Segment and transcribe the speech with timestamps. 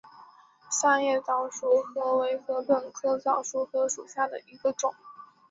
[0.71, 4.95] 三叶早熟禾为禾本科早熟禾属下的一个种。